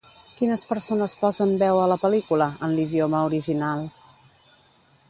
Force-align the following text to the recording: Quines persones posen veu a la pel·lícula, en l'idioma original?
Quines 0.37 0.63
persones 0.69 1.13
posen 1.19 1.53
veu 1.65 1.83
a 1.83 1.85
la 1.93 1.99
pel·lícula, 2.07 2.49
en 2.69 2.75
l'idioma 2.79 3.21
original? 3.31 3.87